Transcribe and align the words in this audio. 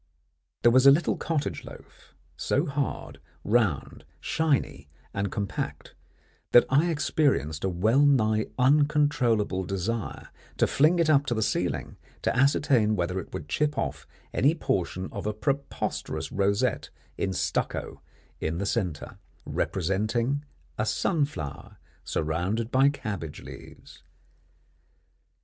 There 0.63 0.71
was 0.71 0.87
a 0.87 0.91
little 0.91 1.15
cottage 1.15 1.63
loaf, 1.63 2.15
so 2.35 2.65
hard, 2.65 3.19
round, 3.43 4.03
shiny, 4.19 4.89
and 5.13 5.31
compact, 5.31 5.93
that 6.53 6.65
I 6.71 6.89
experienced 6.89 7.63
a 7.63 7.69
well 7.69 8.03
nigh 8.03 8.47
uncontrollable 8.57 9.63
desire 9.63 10.29
to 10.57 10.65
fling 10.65 10.97
it 10.97 11.07
up 11.07 11.27
to 11.27 11.35
the 11.35 11.43
ceiling 11.43 11.97
to 12.23 12.35
ascertain 12.35 12.95
whether 12.95 13.19
it 13.19 13.31
would 13.31 13.47
chip 13.47 13.77
off 13.77 14.07
any 14.33 14.55
portion 14.55 15.07
of 15.11 15.27
a 15.27 15.33
preposterous 15.33 16.31
rosette 16.31 16.89
in 17.15 17.31
stucco 17.31 18.01
in 18.39 18.57
the 18.57 18.65
centre, 18.65 19.19
representing 19.45 20.43
a 20.79 20.85
sunflower 20.87 21.77
surrounded 22.03 22.71
by 22.71 22.89
cabbage 22.89 23.43
leaves. 23.43 24.01